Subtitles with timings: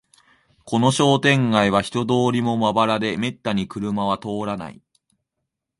[0.65, 4.81] この商店街は人通りもまばらで、めったに車は通らない